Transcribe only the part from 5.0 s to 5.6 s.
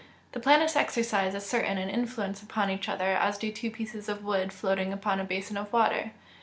a basin